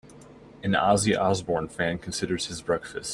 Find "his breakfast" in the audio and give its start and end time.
2.47-3.09